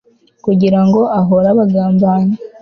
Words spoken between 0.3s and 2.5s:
kugira ngo ahore abagambanyi